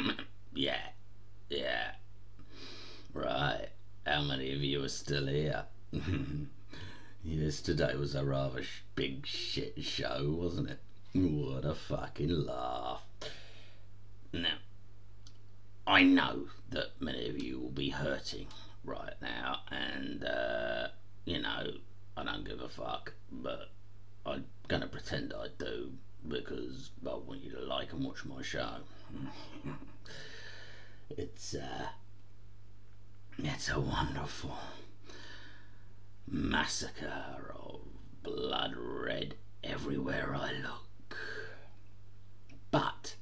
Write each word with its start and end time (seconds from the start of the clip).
yeah. 0.54 0.80
Yeah. 1.48 1.92
Right. 3.12 3.68
How 4.06 4.22
many 4.22 4.52
of 4.54 4.60
you 4.60 4.82
are 4.84 4.88
still 4.88 5.26
here? 5.26 5.64
Yesterday 7.24 7.94
was 7.96 8.14
a 8.14 8.24
rather 8.24 8.62
sh 8.62 8.82
big 8.94 9.26
shit 9.26 9.82
show, 9.82 10.34
wasn't 10.36 10.70
it? 10.70 10.80
What 11.14 11.64
a 11.64 11.74
fucking 11.74 12.46
laugh. 12.46 13.02
Now, 14.32 14.58
I 15.86 16.02
know 16.02 16.46
that 16.70 17.00
many 17.00 17.28
of 17.28 17.42
you 17.42 17.60
will 17.60 17.70
be 17.70 17.90
hurting 17.90 18.46
right 18.84 19.14
now, 19.20 19.60
and, 19.70 20.24
uh, 20.24 20.88
you 21.24 21.40
know, 21.40 21.66
I 22.16 22.24
don't 22.24 22.44
give 22.44 22.60
a 22.60 22.68
fuck, 22.68 23.12
but 23.30 23.70
I'm 24.24 24.46
gonna 24.68 24.86
pretend 24.86 25.32
I 25.32 25.48
do 25.58 25.92
because 26.26 26.90
I 27.04 27.14
want 27.14 27.42
you 27.42 27.52
to 27.52 27.60
like 27.60 27.92
and 27.92 28.04
watch 28.04 28.24
my 28.24 28.42
show. 28.42 28.76
it's, 31.18 31.54
uh, 31.54 31.88
it's 33.38 33.68
a 33.70 33.80
wonderful 33.80 34.56
massacre 36.26 37.52
of 37.54 37.80
blood 38.22 38.74
red 38.76 39.34
everywhere 39.62 40.34
I 40.34 40.52
look. 40.52 41.16
But 42.70 43.16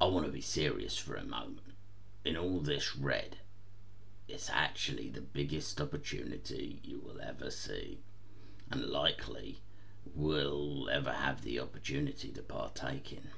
I 0.00 0.06
want 0.06 0.26
to 0.26 0.32
be 0.32 0.40
serious 0.40 0.96
for 0.96 1.16
a 1.16 1.24
moment. 1.24 1.74
In 2.24 2.36
all 2.36 2.60
this 2.60 2.96
red, 2.96 3.38
it's 4.28 4.50
actually 4.52 5.08
the 5.08 5.20
biggest 5.20 5.80
opportunity 5.80 6.80
you 6.84 7.00
will 7.00 7.20
ever 7.20 7.50
see, 7.50 7.98
and 8.70 8.84
likely 8.84 9.60
will 10.14 10.88
ever 10.90 11.12
have 11.12 11.42
the 11.42 11.58
opportunity 11.58 12.30
to 12.32 12.42
partake 12.42 13.12
in. 13.12 13.28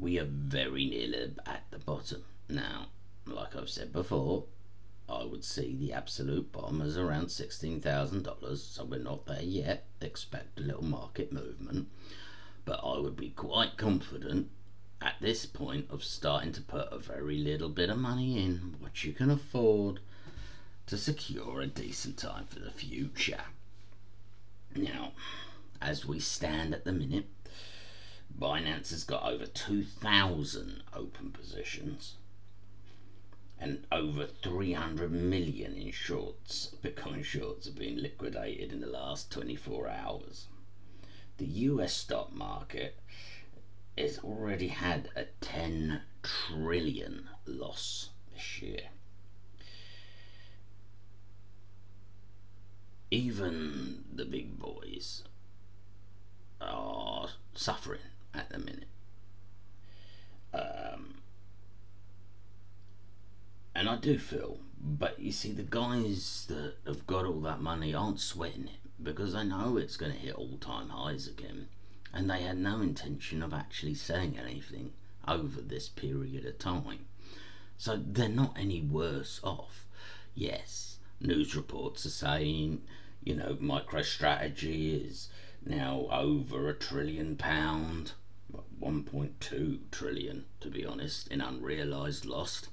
We 0.00 0.18
are 0.18 0.24
very 0.24 0.86
nearly 0.86 1.34
at 1.44 1.64
the 1.70 1.78
bottom. 1.78 2.24
Now, 2.48 2.86
like 3.26 3.54
I've 3.54 3.68
said 3.68 3.92
before, 3.92 4.44
I 5.08 5.24
would 5.24 5.44
see 5.44 5.76
the 5.78 5.92
absolute 5.92 6.52
bottom 6.52 6.80
as 6.80 6.96
around 6.96 7.26
$16,000, 7.26 8.56
so 8.56 8.84
we're 8.84 8.98
not 8.98 9.26
there 9.26 9.42
yet. 9.42 9.84
Expect 10.00 10.58
a 10.58 10.62
little 10.62 10.84
market 10.84 11.32
movement. 11.32 11.88
But 12.64 12.80
I 12.82 12.98
would 12.98 13.16
be 13.16 13.30
quite 13.30 13.76
confident 13.76 14.48
at 15.02 15.16
this 15.20 15.44
point 15.44 15.86
of 15.90 16.02
starting 16.02 16.52
to 16.52 16.62
put 16.62 16.88
a 16.90 16.98
very 16.98 17.36
little 17.38 17.68
bit 17.68 17.90
of 17.90 17.98
money 17.98 18.42
in, 18.42 18.76
what 18.78 19.04
you 19.04 19.12
can 19.12 19.30
afford 19.30 20.00
to 20.86 20.96
secure 20.96 21.60
a 21.60 21.66
decent 21.66 22.16
time 22.16 22.46
for 22.46 22.60
the 22.60 22.70
future. 22.70 23.42
Now, 24.74 25.12
as 25.80 26.06
we 26.06 26.20
stand 26.20 26.74
at 26.74 26.84
the 26.84 26.92
minute, 26.92 27.26
Binance 28.38 28.90
has 28.90 29.04
got 29.04 29.24
over 29.24 29.46
2,000 29.46 30.82
open 30.94 31.30
positions 31.30 32.16
and 33.60 33.84
over 33.92 34.26
300 34.26 35.12
million 35.12 35.74
in 35.74 35.92
shorts, 35.92 36.74
Bitcoin 36.82 37.22
shorts, 37.22 37.66
have 37.66 37.76
been 37.76 38.02
liquidated 38.02 38.72
in 38.72 38.80
the 38.80 38.86
last 38.86 39.30
24 39.30 39.88
hours. 39.88 40.46
The 41.36 41.44
US 41.44 41.92
stock 41.92 42.32
market 42.32 42.98
has 43.98 44.18
already 44.20 44.68
had 44.68 45.10
a 45.14 45.24
10 45.42 46.00
trillion 46.22 47.28
loss 47.44 48.10
this 48.32 48.62
year. 48.62 48.80
Even 53.10 54.04
the 54.12 54.24
big 54.24 54.58
boys 54.58 55.24
are 56.60 57.28
suffering 57.54 58.00
at 58.34 58.50
the 58.50 58.58
minute. 58.58 58.88
Um, 60.52 61.14
and 63.74 63.88
I 63.88 63.96
do 63.96 64.18
feel, 64.18 64.58
but 64.80 65.20
you 65.20 65.32
see, 65.32 65.52
the 65.52 65.62
guys 65.62 66.46
that 66.48 66.74
have 66.86 67.06
got 67.06 67.24
all 67.24 67.40
that 67.42 67.60
money 67.60 67.94
aren't 67.94 68.20
sweating 68.20 68.64
it 68.64 68.90
because 69.02 69.32
they 69.32 69.44
know 69.44 69.76
it's 69.76 69.96
going 69.96 70.12
to 70.12 70.18
hit 70.18 70.34
all 70.34 70.58
time 70.58 70.90
highs 70.90 71.26
again, 71.26 71.68
and 72.12 72.28
they 72.28 72.42
had 72.42 72.58
no 72.58 72.80
intention 72.80 73.42
of 73.42 73.54
actually 73.54 73.94
saying 73.94 74.38
anything 74.38 74.92
over 75.26 75.60
this 75.60 75.88
period 75.88 76.44
of 76.44 76.58
time. 76.58 77.06
So 77.78 77.96
they're 78.04 78.28
not 78.28 78.56
any 78.58 78.80
worse 78.80 79.40
off. 79.42 79.86
Yes, 80.34 80.98
news 81.20 81.54
reports 81.56 82.04
are 82.04 82.10
saying, 82.10 82.82
you 83.22 83.36
know, 83.36 83.56
MicroStrategy 83.60 85.08
is 85.08 85.28
now 85.64 86.06
over 86.10 86.68
a 86.68 86.74
trillion 86.74 87.36
pound, 87.36 88.12
1.2 88.80 89.78
trillion 89.90 90.44
to 90.60 90.68
be 90.68 90.84
honest, 90.84 91.28
in 91.28 91.40
unrealized 91.40 92.24
loss. 92.26 92.68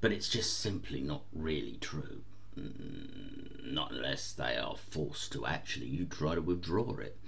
But 0.00 0.12
it's 0.12 0.28
just 0.28 0.58
simply 0.58 1.00
not 1.00 1.22
really 1.32 1.78
true. 1.80 2.22
Mm, 2.58 3.72
not 3.72 3.90
unless 3.92 4.32
they 4.32 4.56
are 4.56 4.76
forced 4.76 5.32
to 5.32 5.46
actually 5.46 6.06
try 6.10 6.34
to 6.34 6.40
withdraw 6.40 6.96
it. 6.98 7.18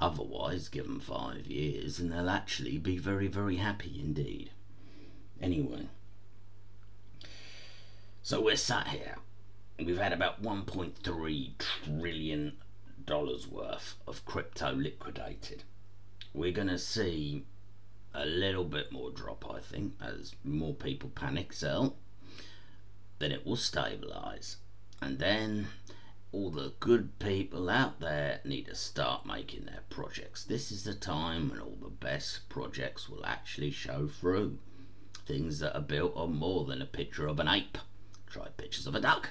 Otherwise, 0.00 0.68
give 0.68 0.86
them 0.86 1.00
five 1.00 1.46
years 1.46 1.98
and 1.98 2.10
they'll 2.10 2.30
actually 2.30 2.78
be 2.78 2.96
very, 2.96 3.26
very 3.26 3.56
happy 3.56 4.00
indeed. 4.02 4.50
Anyway, 5.42 5.88
so 8.22 8.40
we're 8.40 8.56
sat 8.56 8.88
here. 8.88 9.16
We've 9.78 9.98
had 9.98 10.12
about 10.12 10.42
1.3 10.42 11.52
trillion 11.58 12.56
dollars 13.06 13.48
worth 13.48 13.96
of 14.06 14.24
crypto 14.24 14.72
liquidated. 14.72 15.64
We're 16.32 16.52
going 16.52 16.68
to 16.68 16.78
see 16.78 17.44
a 18.14 18.26
little 18.26 18.64
bit 18.64 18.92
more 18.92 19.10
drop, 19.10 19.44
I 19.50 19.60
think, 19.60 19.94
as 20.00 20.34
more 20.44 20.74
people 20.74 21.10
panic 21.10 21.52
sell. 21.52 21.96
Then 23.18 23.32
it 23.32 23.46
will 23.46 23.56
stabilize. 23.56 24.56
And 25.02 25.18
then 25.18 25.68
all 26.32 26.50
the 26.50 26.72
good 26.78 27.18
people 27.18 27.68
out 27.68 28.00
there 28.00 28.40
need 28.44 28.66
to 28.66 28.74
start 28.74 29.26
making 29.26 29.64
their 29.64 29.82
projects. 29.90 30.44
This 30.44 30.70
is 30.70 30.84
the 30.84 30.94
time 30.94 31.50
when 31.50 31.60
all 31.60 31.78
the 31.80 31.88
best 31.88 32.48
projects 32.48 33.08
will 33.08 33.26
actually 33.26 33.70
show 33.70 34.08
through. 34.08 34.58
Things 35.26 35.58
that 35.60 35.76
are 35.76 35.82
built 35.82 36.16
on 36.16 36.36
more 36.36 36.64
than 36.64 36.80
a 36.80 36.86
picture 36.86 37.26
of 37.26 37.40
an 37.40 37.48
ape. 37.48 37.78
Try 38.28 38.48
pictures 38.56 38.86
of 38.86 38.94
a 38.94 39.00
duck. 39.00 39.30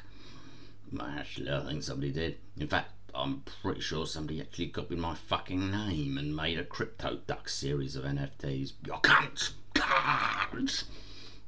Actually, 1.00 1.52
I 1.52 1.66
think 1.66 1.84
somebody 1.84 2.12
did. 2.12 2.38
In 2.58 2.68
fact, 2.68 2.92
I'm 3.14 3.44
pretty 3.62 3.82
sure 3.82 4.06
somebody 4.06 4.42
actually 4.42 4.68
copied 4.68 4.98
my 4.98 5.16
fucking 5.16 5.72
name 5.72 6.18
and 6.18 6.36
made 6.36 6.60
a 6.60 6.64
Crypto 6.64 7.20
Duck 7.28 7.50
series 7.50 7.96
of 7.96 8.04
NFTs. 8.04 8.74
You 8.86 8.94
cunts! 8.94 9.52
Cunts! 9.74 10.86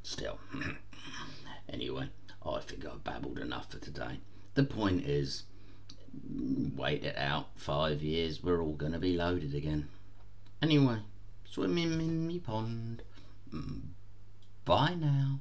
Still. 0.04 0.40
anyway, 1.70 2.10
I 2.46 2.60
think 2.60 2.86
I've 2.86 3.04
babbled 3.04 3.40
enough 3.40 3.72
for 3.72 3.80
today. 3.80 4.20
The 4.56 4.64
point 4.64 5.06
is, 5.06 5.44
wait 6.76 7.04
it 7.04 7.18
out. 7.18 7.50
Five 7.56 8.02
years, 8.02 8.44
we're 8.44 8.62
all 8.62 8.74
to 8.94 9.00
be 9.00 9.16
loaded 9.16 9.56
again. 9.56 9.88
Anyway, 10.62 11.00
swimming 11.46 11.94
in 11.94 12.28
me 12.28 12.40
pond. 12.40 13.04
Mm, 13.54 13.82
bye 14.66 14.96
now. 14.96 15.40